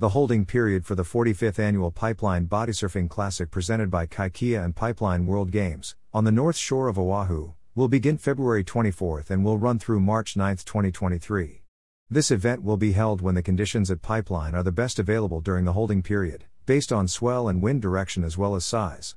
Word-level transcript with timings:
The 0.00 0.08
holding 0.08 0.46
period 0.46 0.86
for 0.86 0.94
the 0.94 1.02
45th 1.02 1.58
annual 1.58 1.90
Pipeline 1.90 2.46
Bodysurfing 2.46 3.10
Classic 3.10 3.50
presented 3.50 3.90
by 3.90 4.06
Kaikia 4.06 4.64
and 4.64 4.74
Pipeline 4.74 5.26
World 5.26 5.50
Games, 5.50 5.94
on 6.14 6.24
the 6.24 6.32
north 6.32 6.56
shore 6.56 6.88
of 6.88 6.98
Oahu, 6.98 7.52
will 7.74 7.86
begin 7.86 8.16
February 8.16 8.64
24th 8.64 9.28
and 9.28 9.44
will 9.44 9.58
run 9.58 9.78
through 9.78 10.00
March 10.00 10.38
9, 10.38 10.56
2023. 10.56 11.64
This 12.08 12.30
event 12.30 12.62
will 12.62 12.78
be 12.78 12.92
held 12.92 13.20
when 13.20 13.34
the 13.34 13.42
conditions 13.42 13.90
at 13.90 14.00
Pipeline 14.00 14.54
are 14.54 14.62
the 14.62 14.72
best 14.72 14.98
available 14.98 15.42
during 15.42 15.66
the 15.66 15.74
holding 15.74 16.02
period, 16.02 16.46
based 16.64 16.94
on 16.94 17.06
swell 17.06 17.46
and 17.46 17.60
wind 17.60 17.82
direction 17.82 18.24
as 18.24 18.38
well 18.38 18.54
as 18.54 18.64
size. 18.64 19.16